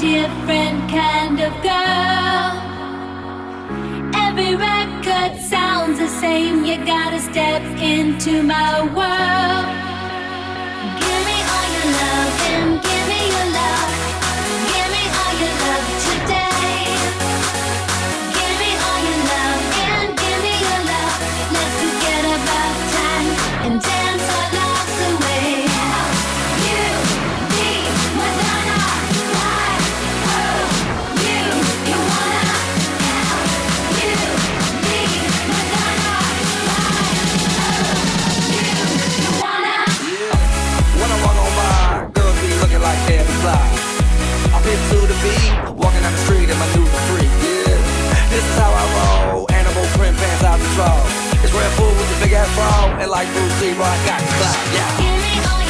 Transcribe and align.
different 0.00 0.88
kind 0.88 1.40
of 1.40 1.52
girl. 1.62 2.52
Every 4.14 4.54
record 4.54 5.40
sounds 5.40 5.98
the 5.98 6.08
same. 6.08 6.64
You 6.64 6.76
gotta 6.84 7.20
step 7.20 7.62
into 7.80 8.42
my 8.42 8.82
world. 8.94 9.77
Fly. 43.38 43.54
I 44.50 44.58
hip 44.66 44.80
to 44.90 44.98
the 45.06 45.14
beat, 45.22 45.46
walking 45.78 46.02
down 46.02 46.12
the 46.12 46.22
street 46.26 46.50
in 46.50 46.58
my 46.58 46.66
new 46.74 46.86
free. 47.06 47.22
Yeah, 47.22 47.78
this 48.30 48.42
is 48.42 48.56
how 48.58 48.72
I 48.72 48.84
roll. 48.98 49.46
Animal 49.52 49.86
print 49.94 50.16
pants 50.16 50.42
out 50.42 50.58
the 50.58 50.68
draw. 50.74 50.98
It's 51.44 51.52
Red 51.54 51.70
Bull 51.78 51.94
with 51.94 52.08
the 52.18 52.24
big 52.24 52.32
ass 52.32 52.50
bra, 52.54 52.98
and 52.98 53.10
like 53.10 53.28
Bruce 53.32 53.60
Lee, 53.62 53.78
I 53.78 53.96
got 54.06 54.20
the 54.20 54.32
clout. 54.42 54.58
Yeah. 54.74 55.67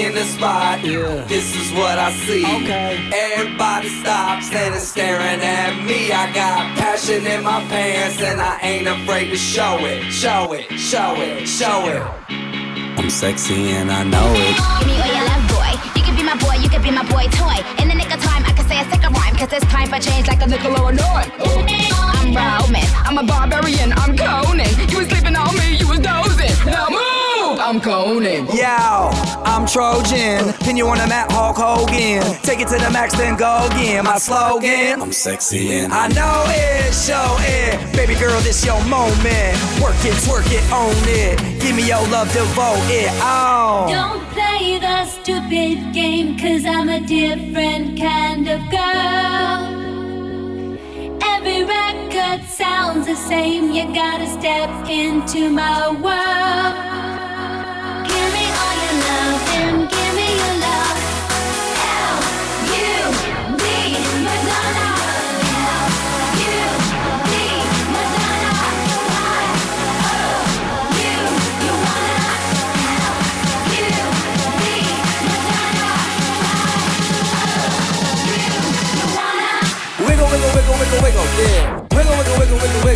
In 0.00 0.14
the 0.14 0.24
spot, 0.24 0.80
this 0.82 1.54
is 1.54 1.72
what 1.72 1.98
I 1.98 2.10
see. 2.24 2.42
Okay. 2.42 3.10
Everybody 3.12 3.88
stops 3.88 4.50
and 4.52 4.74
is 4.74 4.88
staring 4.88 5.40
at 5.42 5.84
me. 5.84 6.10
I 6.10 6.32
got 6.32 6.78
passion 6.78 7.26
in 7.26 7.44
my 7.44 7.60
pants 7.68 8.20
and 8.22 8.40
I 8.40 8.58
ain't 8.60 8.88
afraid 8.88 9.28
to 9.30 9.36
show 9.36 9.76
it. 9.80 10.10
Show 10.10 10.52
it, 10.54 10.72
show 10.78 11.14
it, 11.16 11.46
show 11.46 11.86
it. 11.88 12.02
I'm 12.98 13.10
sexy 13.10 13.72
and 13.72 13.90
I 13.92 14.04
know 14.04 14.28
it. 14.32 14.56
Give 14.80 14.88
me 14.88 14.96
all 15.00 15.12
your 15.12 15.26
love, 15.28 15.44
boy. 15.52 15.72
You 15.96 16.02
can 16.02 16.16
be 16.16 16.22
my 16.22 16.36
boy, 16.36 16.56
you 16.62 16.70
can 16.70 16.82
be 16.82 16.90
my 16.90 17.04
boy 17.04 17.28
toy. 17.36 17.60
In 17.80 17.88
the 17.88 17.94
nick 17.94 18.12
of 18.12 18.20
time, 18.22 18.44
I 18.46 18.52
can 18.56 18.66
say 18.68 18.80
a 18.80 18.84
sick 18.88 19.04
of 19.04 19.12
rhyme, 19.12 19.36
cause 19.36 19.52
it's 19.52 19.66
time 19.66 19.88
for 19.88 19.98
change 20.00 20.28
like 20.28 20.40
a 20.40 20.46
nickel 20.46 20.80
or 20.80 20.90
a 20.90 20.94
nine. 20.94 21.30
I'm 21.36 22.32
Roman, 22.32 22.84
I'm 23.04 23.18
a 23.18 23.24
barbarian, 23.24 23.92
Trojan. 29.72 30.52
Pin 30.64 30.76
you 30.76 30.88
on 30.88 30.98
the 30.98 31.06
mat, 31.06 31.30
Hulk 31.30 31.56
Hogan. 31.56 32.22
Take 32.42 32.58
it 32.58 32.66
to 32.68 32.78
the 32.78 32.90
max, 32.90 33.16
then 33.16 33.36
go 33.36 33.68
again. 33.70 34.04
My 34.04 34.18
slogan. 34.18 35.00
I'm 35.00 35.12
sexy 35.12 35.70
and 35.74 35.92
I 35.92 36.08
know 36.08 36.44
it, 36.48 36.92
show 36.92 37.36
it. 37.38 37.94
Baby 37.94 38.18
girl, 38.18 38.40
this 38.40 38.64
your 38.66 38.82
moment. 38.86 39.54
Work 39.80 39.94
it, 40.02 40.18
twerk 40.26 40.50
it, 40.50 40.64
own 40.72 40.96
it. 41.06 41.38
Give 41.62 41.76
me 41.76 41.86
your 41.86 42.02
love, 42.08 42.32
devote 42.32 42.82
it. 42.90 43.10
Oh. 43.22 43.86
Don't 43.88 44.26
play 44.34 44.80
the 44.80 45.06
stupid 45.06 45.94
game, 45.94 46.36
cause 46.36 46.64
I'm 46.66 46.88
a 46.88 47.00
different 47.00 47.96
kind 47.96 48.48
of 48.48 48.60
girl. 48.70 49.80
Every 51.22 51.62
record 51.62 52.44
sounds 52.48 53.06
the 53.06 53.14
same, 53.14 53.70
you 53.70 53.84
gotta 53.94 54.26
step 54.26 54.68
into 54.88 55.48
my 55.48 55.90
world. 55.90 56.59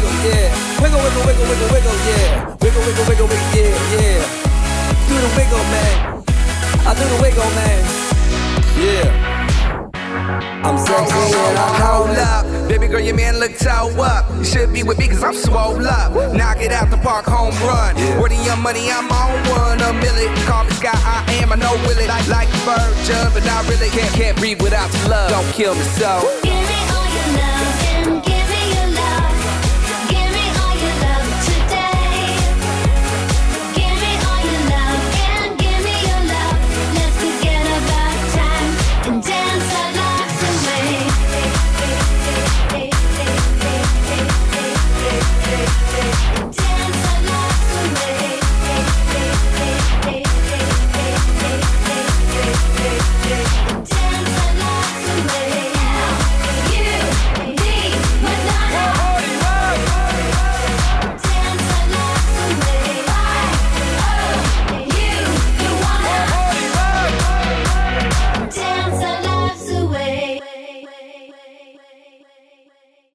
Wiggle, 0.05 0.25
yeah. 0.25 0.81
Wiggle, 0.81 1.01
wiggle, 1.01 1.25
wiggle, 1.27 1.47
wiggle, 1.49 1.69
wiggle, 1.73 1.97
yeah. 2.05 2.57
Wiggle, 2.61 2.83
wiggle, 2.85 3.05
wiggle, 3.09 3.29
wiggle, 3.29 3.51
yeah, 3.57 3.97
yeah. 3.97 4.21
Do 5.09 5.15
the 5.17 5.31
wiggle, 5.37 5.65
man. 5.73 6.25
I 6.87 6.93
do 6.95 7.05
the 7.09 7.19
wiggle, 7.23 7.51
man. 7.57 7.83
Yeah. 8.77 9.41
I'm 10.65 10.79
sexy 10.79 11.13
and 11.13 11.59
I 11.59 11.69
Hold 11.85 12.17
up, 12.17 12.69
baby 12.69 12.87
girl, 12.87 13.01
your 13.01 13.15
man 13.15 13.39
look 13.39 13.57
toe 13.59 13.93
up. 14.01 14.25
You 14.39 14.45
should 14.45 14.73
be 14.73 14.83
with 14.83 14.99
me 14.99 15.09
cause 15.09 15.23
I'm 15.23 15.35
swole 15.35 15.87
up. 15.87 16.35
Knock 16.35 16.61
it 16.61 16.73
out 16.73 16.91
the 16.91 16.97
park, 16.97 17.27
home 17.27 17.55
run. 17.67 17.95
Where 18.19 18.29
the 18.29 18.37
young 18.37 18.63
money, 18.63 18.91
I'm 18.91 19.11
on 19.11 19.33
one. 19.51 19.81
A 19.81 19.93
million, 19.93 20.35
call 20.47 20.65
me 20.65 20.71
Sky, 20.73 20.93
I 20.95 21.25
am, 21.43 21.53
I 21.53 21.57
know 21.57 21.73
will 21.85 21.99
it. 21.99 22.09
Like, 22.09 22.29
like 22.29 22.49
a 22.49 22.61
virgin, 22.65 23.29
but 23.35 23.45
not 23.45 23.69
really. 23.69 23.91
Can't, 23.91 24.13
can't 24.15 24.37
breathe 24.39 24.63
without 24.63 24.91
the 24.91 25.09
love. 25.09 25.31
Don't 25.31 25.53
kill 25.53 25.75
me 25.75 25.83
so. 25.83 26.41
Give 26.43 26.55
me 26.55 26.94